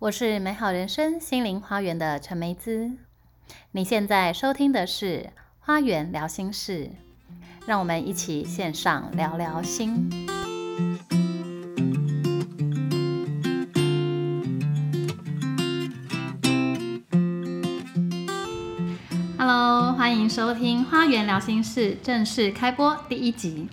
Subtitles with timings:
[0.00, 2.90] 我是美好人生心灵花园的陈梅姿。
[3.70, 5.20] 你现在收听的是
[5.60, 6.86] 《花园聊心事》，
[7.64, 10.10] 让我们一起线上聊聊心。
[19.38, 23.68] Hello，欢迎收听《花园聊心事》正式开播第一集。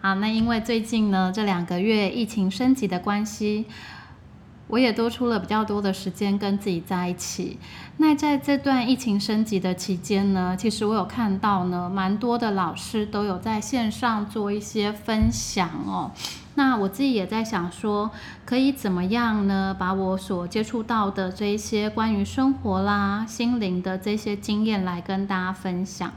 [0.00, 3.66] 好，那因为最近呢，这两个月疫情升级的关系。
[4.68, 7.58] 我也多出了比较多的时间跟自己在一起。
[7.96, 16.12] 那在这段疫情升级的期间呢，其实我有看到呢，蛮多的老师都有在线上做一些分享哦。
[16.54, 18.10] 那我自己也在想说，
[18.44, 19.74] 可以怎么样呢？
[19.78, 26.12] 把我所接触到的这一些关于生活啦、心灵的这些经验来跟大家分享。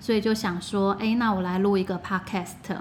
[0.00, 2.76] 所以就想说，哎，那我来录一个 podcast。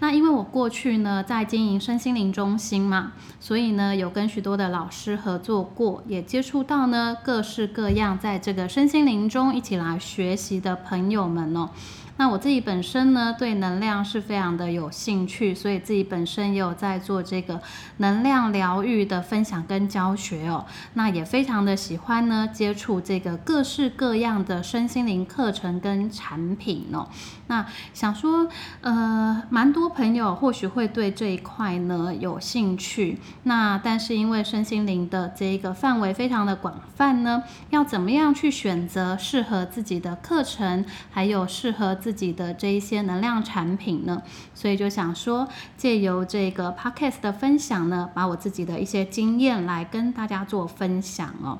[0.00, 11.70] 那因为我过去呢在经营身心灵中心嘛，所以呢有跟许多的老师合作过，也接触到呢各式各样在这个身心灵中一起来学习的朋友们哦。
[12.18, 17.60] 那我自己本身呢，对能量是非常的有兴趣，所以自己本身也有在做这个
[17.98, 20.64] 能量疗愈的分享跟教学哦。
[20.94, 27.08] 那也非常的喜欢呢，接触这个各式各样的身心灵课程跟产品哦。
[27.48, 28.48] 那想说，
[28.80, 33.18] 呃，蛮多朋友或许会对这一块呢有兴趣。
[33.44, 44.22] 那但是因为身心灵的这一个范围非常的广泛呢，要怎么样去选择适合自己的课程，还有适合自己的这一些能量产品呢？
[44.54, 51.58] 所以就想说，借由这个 podcast 的分享呢，把我自己的一些经验来跟大家做分享哦。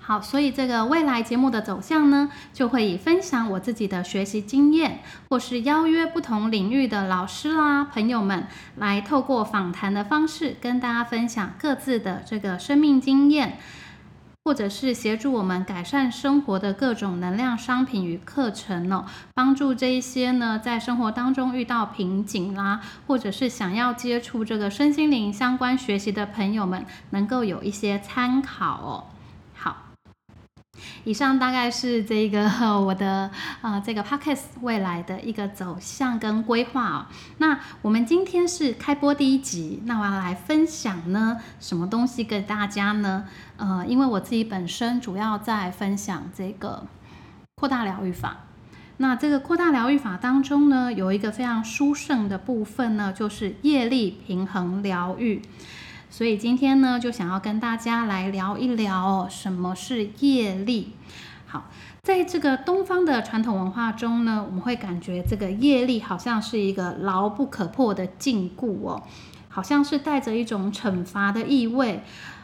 [0.00, 13.58] 好，所以这个未来节目的走向呢，就会以分享我自己的学习经验，或是邀约不同领域的老师啦、朋友们，来透过访谈的方式，跟大家分享各自的这个生命经验，
[14.44, 29.11] 或者是协助我们改善生活的各种能量商品与课程哦，帮助这一些呢，在生活当中遇到瓶颈啦，或者是想要接触这个身心灵相关学习的朋友们，能够有一些参考哦。
[31.04, 32.48] 以上大概是这个
[32.80, 37.06] 我的啊这个 podcast 未来的一个走向跟规划哦。
[37.38, 43.24] 那我们今天是开播第一集，那我要来分享呢什么东西给大家呢？
[43.56, 46.86] 呃，因为我自己本身主要在分享这个
[47.56, 48.38] 扩大疗愈法。
[48.98, 55.42] 那这个扩大疗愈法当中呢，有一个非常殊胜的部分呢，就是业力平衡疗愈。
[56.12, 60.92] 所以今天呢，就想要跟大家来聊一聊什么是业力。
[61.46, 61.70] 好，
[62.02, 69.02] 在这个东方的传统文化中呢，我们会感觉这个业力好像是一个牢不可破的禁锢哦，
[69.48, 72.02] 好像是带着一种惩罚的意味，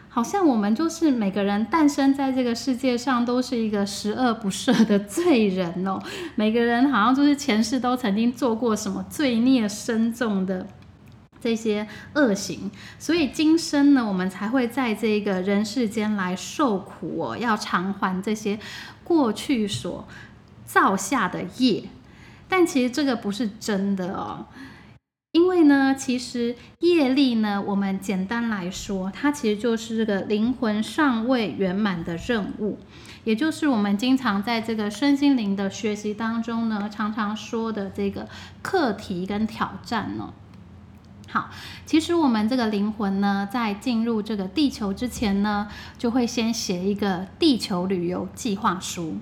[0.08, 6.00] 好像我们就是每个人诞生在这个世界上都是一个十恶不赦的罪人哦，
[6.36, 10.66] 每个人好像就是前世都曾经做过什么罪孽深重的。
[11.40, 18.58] 这些恶行，所以今生呢，我们才会在这个人世间来受苦哦，要偿还这些
[19.04, 20.06] 过去所
[20.66, 21.84] 造下的业。
[22.48, 24.46] 但其实这个不是真的哦，
[25.32, 32.78] 因为呢，其实业力呢，我们简单来说，它其实就是这个灵魂尚未圆满的任务，
[33.24, 38.26] 也就是我们经常在这个身心灵的学习当中呢，常常说的这个
[38.62, 40.32] 课题跟挑战呢。
[41.30, 41.50] 好，
[41.84, 45.68] 其实我们这个灵魂呢，在进入这个地球之前呢，
[45.98, 49.18] 就会先写一个地球旅游计划书，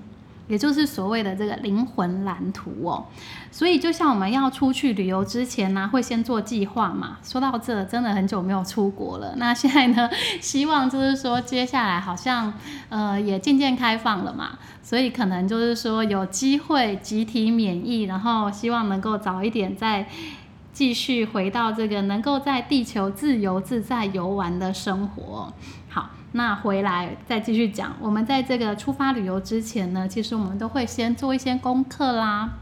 [0.47, 3.07] 也就是所谓的这个灵魂蓝图哦。
[3.51, 7.19] 所以，就像我们要出去旅游之前呢，会先做计划嘛。
[7.25, 9.35] 说到这，真的很久没有出国了。
[9.37, 10.09] 那现在呢，
[10.41, 12.55] 希望就是说，接下来好像
[12.89, 20.07] 呃也渐渐开放了嘛，所以可能就是说有机会集体免疫，然后希望能够早一点在。
[20.77, 25.51] 继续回到这个能够在地球自由自在游玩的生活。
[25.89, 27.97] 好，那回来再继续讲。
[27.99, 32.59] 我们在这个出发旅游之前呢，其实我们都会先做一些功课啦。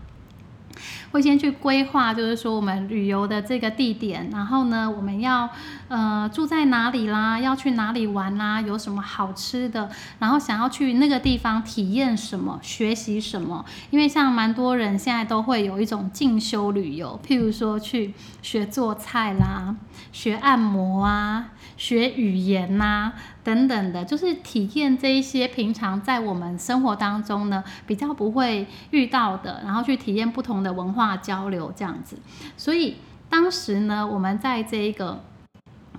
[1.10, 5.50] 会先去规划，就是说我们旅游的这个地点，然后呢，我们要
[5.88, 13.64] 呃住在哪里啦，要去哪里玩啦，有什么好吃的，然后想要去那个地方体验什么，学习什么。
[13.90, 19.74] 因为像蛮多人现在都会有一种进修旅游，譬如说去学做菜啦，
[20.12, 23.12] 学按摩啊，学语言呐。
[23.44, 32.18] 等等的，就是体验这一些平常在我们生活当中呢比较不会遇到的，然后去体验不同的文化交流这样子。
[32.56, 32.96] 所以
[33.28, 35.22] 当时呢，我们在这一个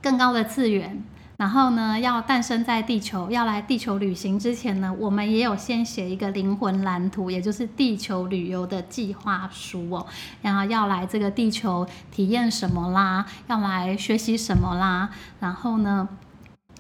[0.05, 1.03] 更高的次元，
[1.37, 10.05] 然后呢，要诞生在地球，要来地球旅行之前呢，我们也有先写一个灵魂蓝图，也就是地球旅游的计划书哦。
[10.43, 15.09] 然后要来这个地球体验什么啦，要来学习什么啦。
[15.39, 16.07] 然后呢，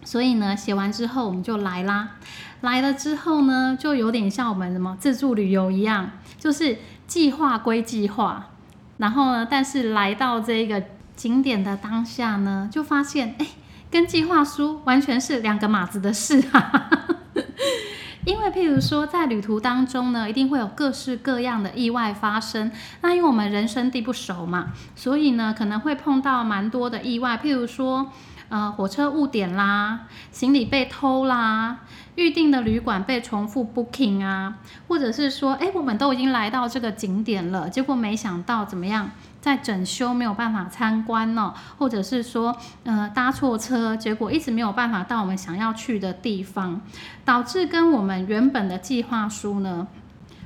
[0.03, 2.17] 所以呢，写完之后我们就来啦。
[2.61, 6.77] 来了之后呢，就有点像我们什么自助旅游一样，就是
[7.07, 8.49] 计划归计划。
[8.97, 10.83] 然后呢，但是来到这个
[11.15, 13.47] 景点的当下呢，就发现哎。
[13.91, 16.89] 跟计划书完全是两个码子的事啊！
[18.25, 22.69] 因为譬如说，在旅途当中呢，一定会有各式各样的意外发生。
[23.01, 27.39] 那因为我们人生地不熟嘛，所以呢，可能会碰到蛮多的意外。
[27.41, 28.11] 譬如说，
[28.49, 30.01] 呃，火车误点啦，
[30.31, 31.77] 行李被偷啦，
[32.15, 34.55] 预定的旅馆被重复 booking 啊，
[34.89, 39.11] 或者是说，哎，我们都已经来到这个景点了，结果没想到怎么样？
[39.45, 46.81] 在整修没有办法参观呢，或者是说，呃，搭错车，结果一直没有办法到我们想要去的地方，
[47.23, 49.87] 导致跟我们原本的计划书呢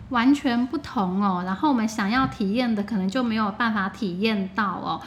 [0.09, 1.43] 完全不同哦。
[1.45, 4.99] 然后我们想要体验的可能就没有办法体验到哦，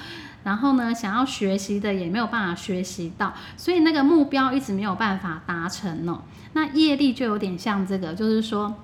[0.42, 6.22] 然后呢，想要学习的也没有办法学习到，所以那个目标一直没有办法达成哦。
[6.54, 8.74] 那业力就有点像这个，就是说。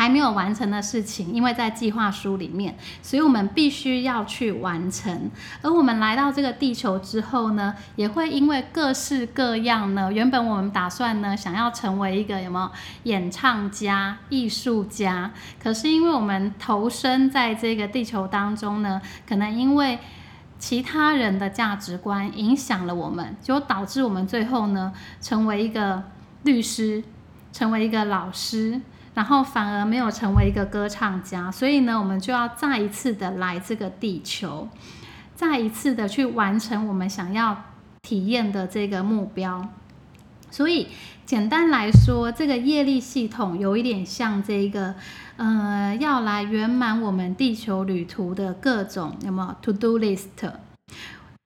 [0.00, 5.30] 还没有完成的事情，因为在计划书里面，所以我们必须要去完成。
[5.60, 12.70] 而我们来到这个地球之后呢，也会因为各式各样呢，原本我们打算呢，想要成为一个有没有
[13.02, 15.32] 演唱家、艺术家，
[15.62, 19.98] 可是因为我们投身在这个地球当中呢，可能因为
[20.58, 26.02] 其他人的价值观影响了我们，就导致我们最后呢，成为一个
[26.44, 27.04] 律师，
[27.52, 28.80] 成为一个老师。
[29.14, 34.68] 然后反而没有成为一个歌唱家，所以呢，我们就要再一次的来这个地球，
[35.34, 37.64] 再一次的去完成我们想要
[38.02, 39.68] 体验的这个目标。
[40.50, 40.88] 所以
[41.24, 44.94] 简单来说，这个业力系统有一点像这个，
[45.36, 50.28] 呃，要来圆满我们地球旅途的各种有没有 to do list。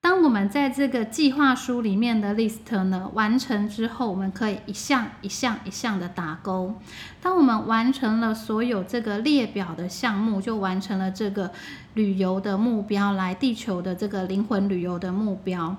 [0.05, 6.75] 当我们在这个计划书里面的 list 呢完成之后，我们可以一项一项一项的打勾。
[7.23, 11.51] 当我们完成了所有这个列表的项目，就完成了这个
[11.95, 15.75] 旅游的目标，来地球的这个灵魂旅游的目标。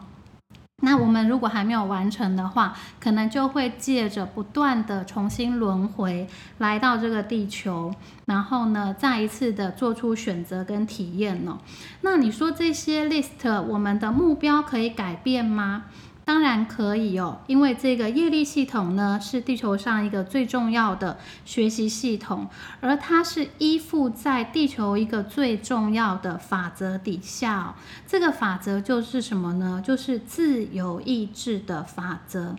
[0.82, 6.28] 那我们如果还没有完成的话，可能就会借着不断的重新轮回
[6.58, 7.94] 来到这个地球，
[8.26, 11.58] 然后呢，再一次的做出选择跟体验呢。
[12.02, 15.86] 那你说这些 list，我们的目标可以改变吗？
[16.26, 22.50] 当然可以哦，因为这个业力系统呢是地球上一个最重要的学习系统，
[22.82, 27.76] 而它是依附在地球一个最重要的法则底下。
[28.08, 29.84] 这个法则就是什么呢？
[29.86, 32.56] 就是自由意志的法则。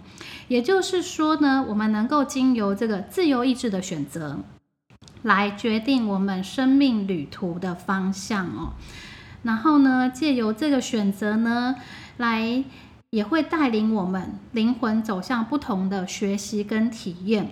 [0.47, 4.39] 也就是说呢，我们能够经由这个自由意志的选择，
[5.23, 8.75] 来决定我们生命旅途的方向哦。
[9.43, 11.75] 然后呢，借由这个选择呢，
[12.17, 12.63] 来。
[13.11, 17.51] 也会带领我们灵魂走向不同的学习跟体验。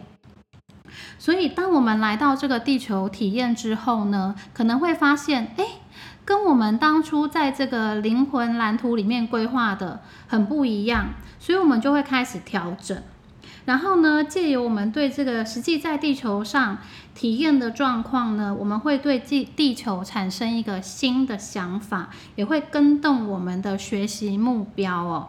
[1.18, 5.64] 所以，当我们来到这个地球体验之后呢，可能会发现，哎，
[6.24, 11.14] 跟我们当初在这个灵魂蓝图里面规划的很不一样。
[11.40, 13.02] 所以，我们就会开始调整。
[13.64, 16.78] 然后呢，借由我们对这个实际在地球上
[17.14, 25.28] 体验的状况呢，我们会对地地球产生一个新的想法，也会跟动我们的学习目标哦。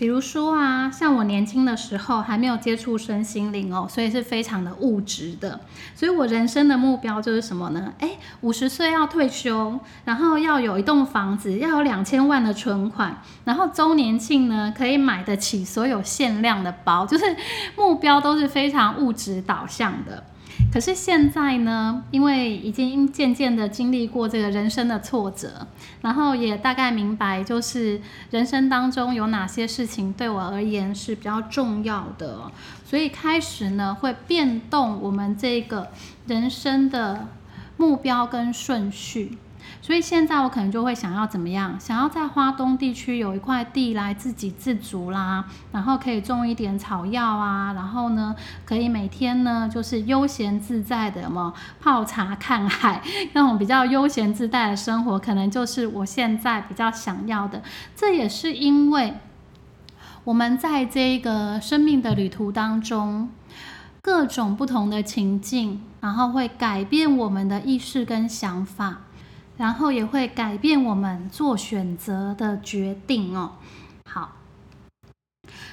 [0.00, 5.60] 比如说啊，像我年轻的时候还没有接触身心灵哦，所以是非常的物质的。
[5.94, 7.92] 所以我人生的目标就是什么呢？
[7.98, 17.36] 哎，五十岁要退休，然后要有一栋房子，要有两千万的存款，然后周年庆呢可以买得起所有限量的包，就是
[17.76, 20.24] 目标都是非常物质导向的。
[20.72, 25.66] 可是现在呢，因为已经渐渐的经历过这个人生的挫折，
[26.02, 32.50] 然后也大概明白，就是人生当中有哪些事情对我而言是比较重要的，
[32.84, 35.88] 所以开始呢会变动我们这个
[36.26, 37.28] 人生的
[37.76, 39.38] 目标跟顺序。
[39.82, 41.78] 所以现在我可能就会想要怎么样？
[41.80, 57.62] 想要在花东地区有一块地来自给自足啦，然后可以种一点草药啊，然后呢，可以每天呢就是悠闲自在的么泡茶看海 那种比较悠闲自在的生活，可能就是我现在比较想要的。
[57.96, 59.14] 这也是因为
[60.24, 63.30] 我们在这个生命的旅途当中，
[64.02, 68.98] 各种不同的情境，然后会改变我们的意识跟想法。
[69.60, 73.52] 然后也会改变我们做选择的决定哦。
[74.06, 74.36] 好，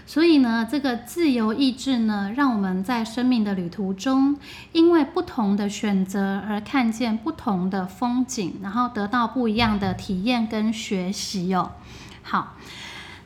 [0.05, 4.37] 所以呢，这个自由意志呢，让我们在生命的旅途中，
[4.73, 11.71] 因为不同的选择而看见不同的风景，然后得到不一样的体验跟学习哦。
[12.21, 12.55] 好。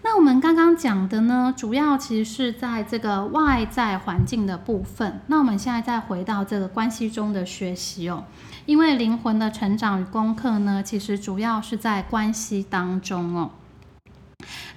[0.03, 5.21] 那我们刚刚讲的呢，主要其实是在这个外在环境的部分。
[5.27, 8.25] 那我们现在再回到这个关系中的学习哦，
[8.65, 13.51] 因为灵魂的成长与功课呢，其实主要是在关系当中哦。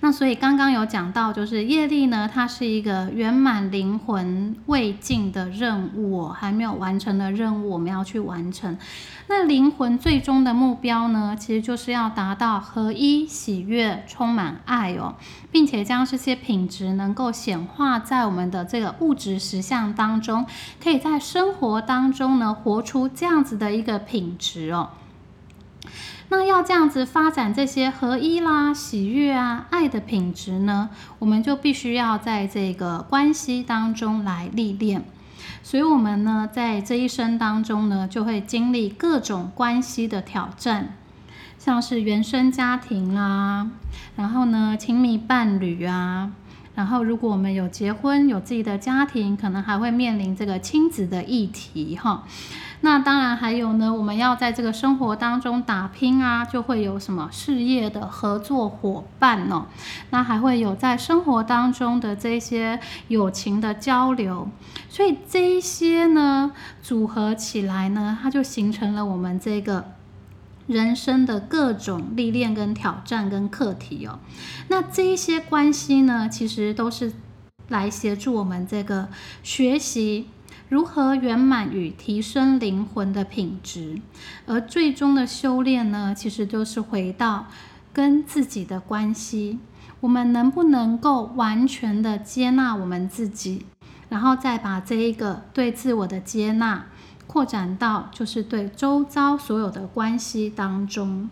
[0.01, 8.77] 那所以刚刚有讲到，就是业力呢，它是一个圆满灵魂未尽的任务，还没有完成的任务，我们要去完成。
[9.27, 15.15] 那灵魂最终的目标呢，其实就是要达到合一、喜悦、充满爱哦，
[15.51, 20.45] 并且将这些品质能够显化在我们的这个物质实相当中，
[20.83, 24.91] 可以在生活当中呢，活出这样子的一个品质哦。
[26.29, 35.05] 那要这样子发展这些合一啦、喜悦啊、爱的品质呢，我们就必须要在这个关系当中来历练。
[35.63, 40.95] 所以，我们呢，在这一生当中呢，就会经历各种关系的挑战，
[41.59, 43.71] 像是原生家庭啊，
[44.17, 46.33] 然后呢，亲密伴侣啊。
[46.75, 52.25] 然后，如果我们有结婚、有自己的家庭，可能还会面临这个亲子的议题哈。
[52.85, 59.67] 那当然还有呢，我们要在这个生活当中打拼啊，就会有什么事业的合作伙伴哦。
[60.11, 64.49] 那还会有在生活当中的这些友情的交流，
[64.91, 69.93] 所以这一些呢组合起来呢，它就形成了我们这个。
[70.67, 74.19] 人生的各种历练、跟挑战、跟课题哦，
[74.69, 77.13] 那这一些关系呢，其实都是
[77.69, 79.09] 来协助我们这个
[79.43, 80.29] 学习
[80.69, 84.01] 如何圆满与提升灵魂的品质，
[84.47, 87.47] 而最终的修炼呢，其实都是回到
[87.93, 89.59] 跟自己的关系，
[90.01, 93.67] 我们能不能够完全的接纳我们自己，
[94.09, 96.87] 然后再把这一个对自我的接纳。
[97.27, 101.31] 扩展到就是对周遭所有的关系当中，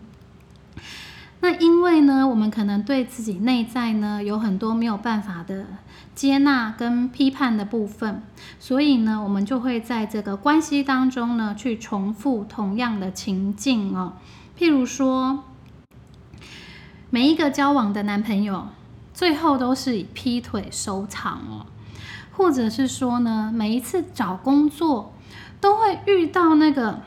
[1.43, 5.65] 那因为呢，我们可能对自己内在呢有很多没有办法的
[6.15, 8.23] 接纳跟批判的部分，
[8.61, 14.13] 所以呢，我们就会在这个关系当中呢去重复同样的情境哦。
[14.57, 15.43] 譬如说，
[17.09, 18.69] 每一个交往的男朋友
[19.13, 21.65] 最后都是以劈腿收场哦，
[22.31, 25.11] 或者是说呢，每一次找工作。
[25.59, 26.99] 都会遇到那个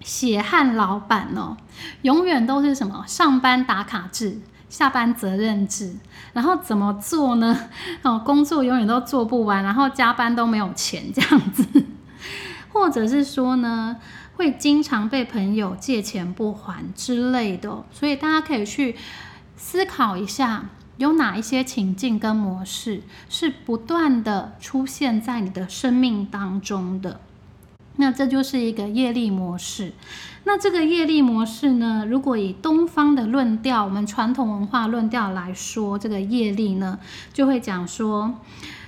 [0.00, 1.56] 血汗老板哦，
[2.02, 3.04] 永远都是什么？
[3.06, 5.94] 上班打卡制，下班责任制，
[6.32, 7.68] 然后怎么做呢？
[8.02, 11.66] 哦，工作永远都做不完，然后加班都没有钱这样子，
[12.72, 13.96] 或者是说呢，
[14.36, 18.96] 会经常被朋友借钱不还之类的，所以大家可以去
[19.56, 20.64] 思考一下，
[20.96, 27.20] 有哪一些情境跟模式是不断的出现在你的生命当中的。
[27.96, 29.92] 那这就是一个业力模式。
[30.44, 32.06] 那这个业力模式呢？
[32.08, 36.98] 如果以东方的论调，我们传统文化论调来说，这个业力呢，
[37.32, 38.34] 就会讲说，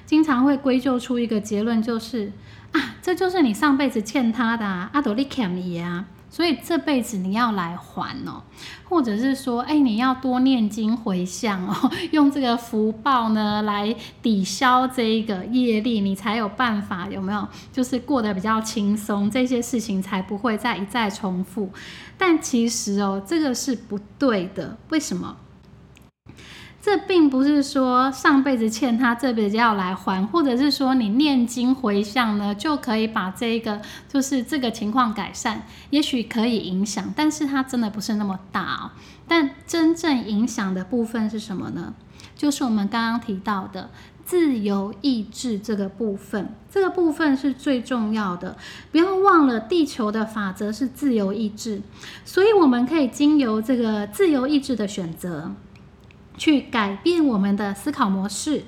[0.07, 2.33] 经常会归咎出一个结论，就是
[2.73, 6.07] 啊，这就是你上辈子欠他的啊，阿朵利卡米啊。
[6.35, 8.43] 所以这辈子你要来还哦，
[8.89, 17.47] 或者是说，哎，你要多念经回向哦， 用这个福报呢来抵消这一个业力，你才有办法有没有？
[17.71, 21.69] 就是过得比较轻松，这些事情才不会再一再重复。
[22.17, 25.37] 但其实哦，这个是不对的，为什么？
[26.85, 38.91] 这并不是说上辈子欠他，这辈子要来还，或者是说你念经回向呢，就可以把这个就是这个情况改善，也许可以影响，但是它真的不是那么大哦。
[39.29, 41.95] 但真正影响的部分是什么呢？
[42.35, 43.89] 就是我们刚刚提到的
[44.25, 48.57] 自由意志这个部分，这个部分是最重要的。
[48.91, 51.81] 不要忘了，地球的法则是自由意志，
[52.25, 55.53] 所以我们可以经由这个自由意志的选择。
[56.37, 58.65] 去改变我们的思考模式，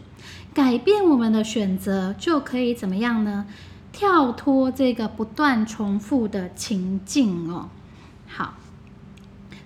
[0.52, 3.46] 改变我们的选择，就可以怎么样呢？
[3.92, 7.68] 跳脱这个不断重复的情境哦。
[8.26, 8.54] 好。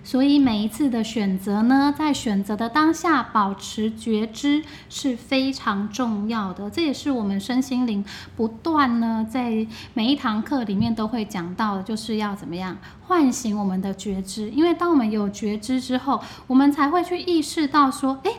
[0.09, 6.67] 所以每一次的选择呢，在选择的当下保持觉知是非常重要的。
[6.67, 8.03] 这也是我们身心灵
[8.35, 12.75] 不断呢，在每一堂课里面都会讲到的，就是要怎么样
[13.05, 14.49] 唤醒我们的觉知。
[14.49, 18.31] 因为当我们有觉知之后，我们才会去意识到说，哎，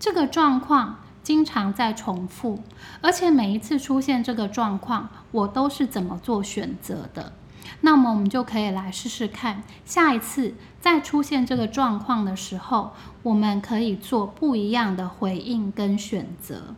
[0.00, 2.58] 这个状况经常在重复，
[3.00, 7.32] 而且每一次出现这个状况，我都是怎么做选择的。
[7.80, 12.92] 那么我们就可以来试试看，下一次再出现这个状况的时候，
[13.22, 16.74] 我们可以做不一样的回应跟选择。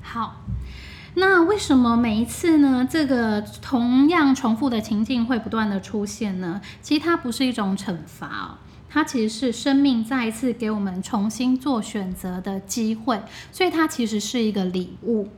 [0.00, 0.36] 好，
[1.14, 2.86] 那为什么每一次呢？
[2.88, 6.60] 这个同样重复的情境会不断的出现呢？
[6.80, 13.20] 其实它不是一种惩罚哦，它其实是生命再一次给我们重新做选择的机会，
[13.52, 15.28] 所以它其实是一个礼物。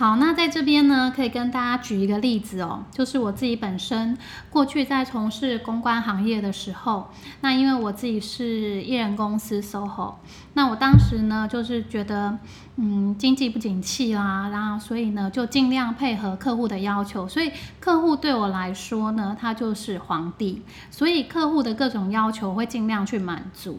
[0.00, 4.16] 好，那在这边呢，可以跟大家举一个例子哦，就是我自己本身
[4.48, 7.10] 过去在从事公关行业的时候，
[7.42, 10.14] 那因为我自己是艺人公司 SOHO，
[10.54, 12.38] 那我当时呢就是觉得，
[12.76, 23.78] 嗯，经济不景气啦，然后所以呢就尽量配合客户的要求，所以客户对我来说呢，他就是皇帝，所以客户的各种要求会尽量去满足。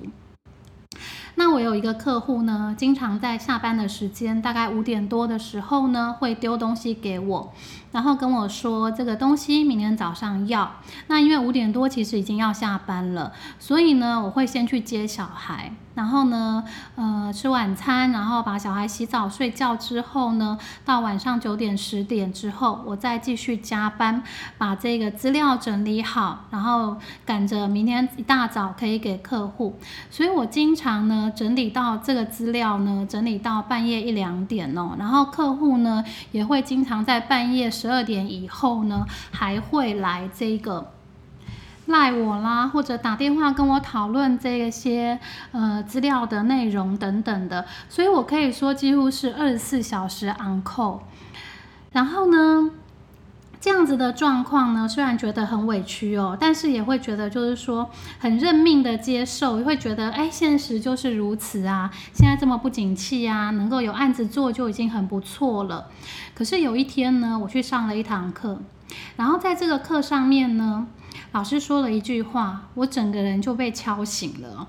[1.35, 7.53] 那我有一个客户呢，经常在下班的时间，大概五点多的时候呢，会丢东西给我。
[7.91, 16.63] 然后跟我说这个东西明天早上要，那因为五点多其实已经要下班了，所以呢我会先去接小孩，然后呢
[16.95, 24.23] 呃吃晚餐，然后把小孩洗澡睡觉之后呢，到晚上九点十点之后，我再继续加班，
[24.57, 26.95] 把这个资料整理好，然后
[27.25, 29.77] 赶着明天一大早可以给客户，
[30.09, 37.69] 所以我经常呢整理到这个资料呢整理到半夜一两点哦，然后客户呢也会经常在半夜。
[37.71, 40.91] 十二点以后呢，还会来这个
[41.85, 45.17] 赖我啦，或者打电话跟我讨论这些
[45.51, 50.99] 呃资料的内容等等的，所以我可以说几乎是二十四小时 on call。
[51.91, 52.69] 然后呢，
[53.61, 57.87] 这样子的状况呢，虽然觉得很委屈哦，但是也会觉得就是说
[58.17, 65.89] 很认命的接受，会觉得哎，现实就是如此啊，现在这么不景气啊，能够有案子做就已经很不错了。
[66.33, 68.59] 可是有一天呢，我去上了一堂课，
[69.15, 70.87] 然后在这个课上面呢，
[71.31, 74.67] 老师说了一句话，我整个人就被敲醒了，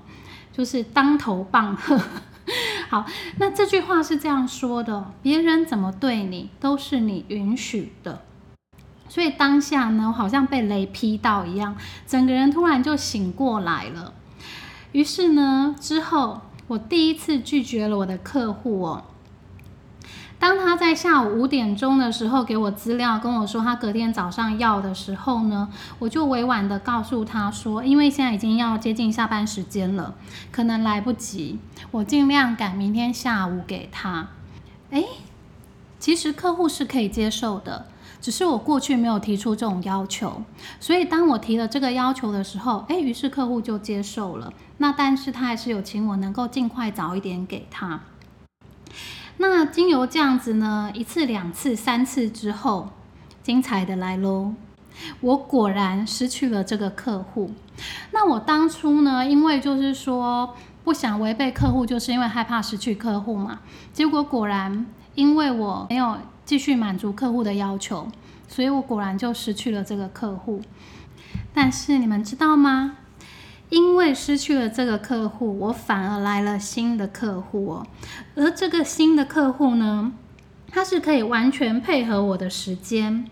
[0.51, 1.99] 就是当头棒喝。
[2.89, 3.05] 好，
[3.39, 8.21] 那这句话是这样说的：别人怎么对你，都是你允许的。
[9.13, 14.11] 所以当下呢，我好像被雷劈到一样，整个人突然就醒过来了。
[14.91, 19.03] 于是呢，之后我第一次拒绝了我的客户哦。
[20.39, 30.15] 当他在下午五点钟的时候给我资料，跟我说他隔天早上要的时候呢，我就委婉的告诉他说，因为现在已经要接近下班时间了，
[30.51, 31.59] 可能来不及，
[31.91, 34.29] 我尽量赶明天下午给他。
[34.89, 35.05] 诶，
[35.99, 37.85] 其实客户是可以接受的，
[38.23, 40.41] 只是我过去没有提出这种要求，
[40.79, 44.53] 所以当我提了这个要求的时候，诶，于是客户就接受了。
[44.77, 47.99] 那但是他还是有请我能够尽快早一点给他。
[49.35, 52.91] 那经由这样子呢，一次、两次、三次之后，
[53.43, 54.53] 精彩的来喽！
[55.19, 57.51] 我果然失去了这个客户。
[58.11, 60.55] 那我当初呢，因为就是说
[60.85, 63.59] 不想违背客户，就是因为害怕失去客户嘛。
[63.91, 68.07] 结果果然，因为我没有继续满足客户的要求，
[68.47, 70.61] 所以我果然就失去了这个客户。
[71.53, 72.97] 但是你们知道吗？
[73.69, 77.87] 因为失去了这个客户，我反而来了新的客户哦。
[78.35, 80.11] 而这个新的客户呢，
[80.69, 83.25] 他是可以完全配合我的时间。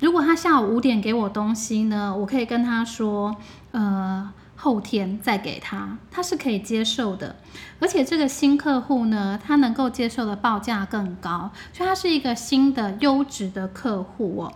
[0.00, 3.36] 如果他下午五点给我东西呢，我可以跟他说，
[3.72, 7.36] 呃，后天再给他，他是可以接受的。
[7.78, 14.52] 而且这个新客户呢，他能够接受的报价更高，所以他是一个新的优质的客户哦。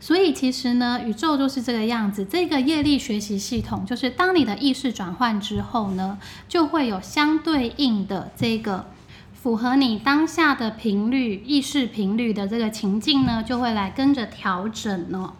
[0.00, 2.24] 所以其实呢，宇宙就是这个样子。
[2.24, 8.86] 这个业力学习系统，就是当你的意识转换之后呢，就会有相对应的这个
[9.34, 15.34] 符合你当下的频率、意识频率的这个情境呢，就会来跟着调整哦。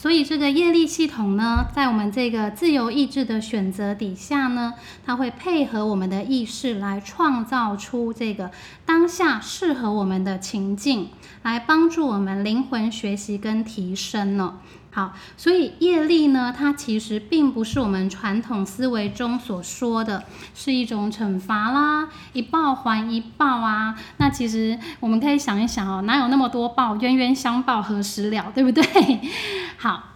[0.00, 4.72] 所以这个业力系统呢，在我们这个自由意志的选择底下呢，
[5.04, 8.50] 它会配合我们的意识来创造出这个
[8.86, 11.10] 当下适合我们的情境，
[11.42, 14.60] 来帮助我们灵魂学习跟提升呢。
[14.92, 20.24] 好，所以业力呢，它其实并不是我们传统思维中所说的
[20.54, 23.94] 是一种惩罚啦，一报还一报啊。
[24.16, 28.82] 那其实我们可以想一想哦，哪有那么多报，冤冤相报何时了，对不对？
[29.78, 30.09] 好。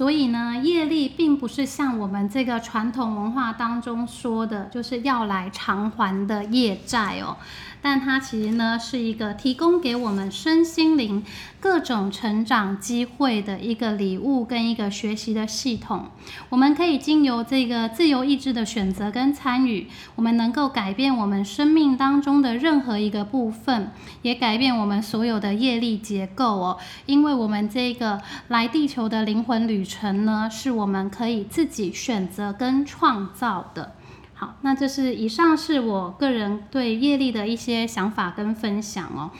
[0.00, 7.36] 所以呢，业力并不是像我们这个传统文化当中说的，就是要来偿还的业债哦。
[7.82, 11.22] 但它其实呢，是一个提供给我们身心灵
[11.58, 16.06] 各种成长机会的一个礼物跟一个学习的系统。
[16.50, 26.78] 我们可以经由这个自由意志的选择跟参与，我们能够改变我们生命当中的任何一个部分，也改变我们所有的业力结构哦。
[27.06, 33.94] 因为我们这个来地球的灵魂旅程呢，是我们可以自己选择跟创造的。
[34.34, 39.30] 好，那这是以上是我个人对业力的一些想法跟分享哦。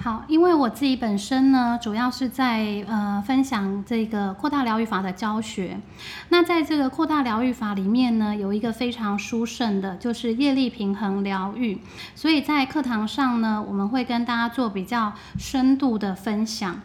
[0.00, 5.80] 好，因为我自己本身呢，主要是在呃分享这个扩大疗愈法的教学。
[6.28, 11.80] 那在这个扩大疗愈法里面呢，有一个非常殊胜的，就是业力平衡疗愈。
[12.14, 16.80] 所以在课堂上呢，我们会跟大家做比较深度的分享。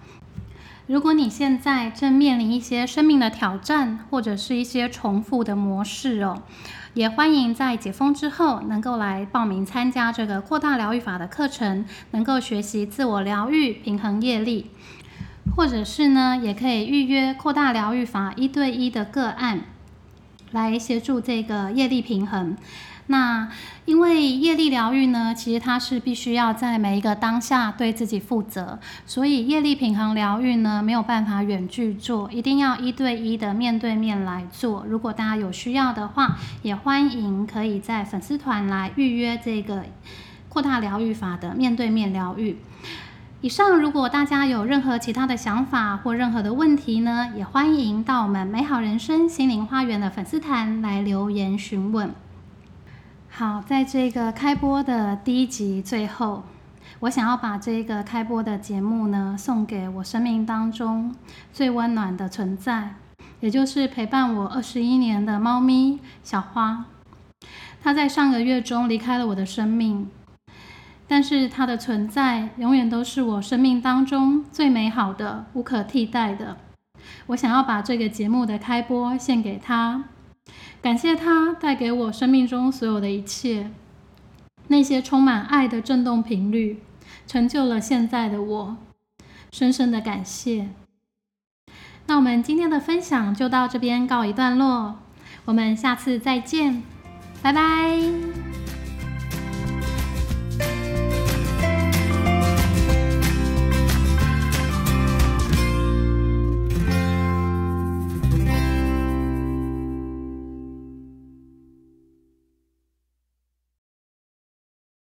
[0.86, 6.42] 如果你现在正面临一些生命的挑战，或者是一些重复的模式哦。
[6.94, 14.72] 也欢迎在解封之后能够来报名参加这个扩大疗愈法的课程，能够学习自我疗愈、平衡业力，
[15.56, 19.62] 或者是呢，也可以预约扩大疗愈法一对一的个案，
[20.52, 22.58] 来协助这个业力平衡。
[23.08, 23.50] 那
[23.86, 34.86] 因为业力疗愈呢，其实它是必须要在每一个当下对自己负责，所以业力平衡疗愈呢没有办法远距做，一定要一对一的面对面来做。
[34.88, 39.84] 如果大家有需要的话，也欢迎可以在粉丝团来预约这个
[40.48, 42.58] 扩大疗愈法的面对面疗愈。
[43.42, 52.10] 以上，如果大家有任何其他的想法或任何的问题呢，也欢迎到我们美好人生心灵花园的粉丝团来留言询问。
[53.36, 56.44] 好，在这个开播的第一集最后，
[57.00, 61.16] 我想要把这个开播的节目呢，送给我生命当中
[61.52, 62.94] 最温暖的存在，
[63.40, 66.86] 也就是陪伴我二十一年的猫咪小花。
[67.82, 70.08] 它在上个月中离开了我的生命，
[71.08, 76.58] 但是它的存在永远都是我生命当中最美好的、无可替代的。
[77.26, 80.04] 我想要把这个节目的开播献给它。
[80.84, 83.72] 感谢它带给我生命中所有的一切，
[84.68, 86.80] 那些充满爱的振动频率，
[87.26, 88.78] 成就了现在的我。
[89.50, 90.70] 深深的感谢。
[92.08, 95.00] 那我们今天的分享就到这边告一段落，
[95.46, 96.84] 我们下次再见，
[97.42, 98.63] 拜拜。